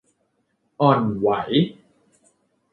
[0.81, 1.29] อ่อนไหว